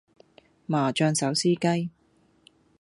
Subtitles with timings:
[0.65, 1.91] 麻醬手撕雞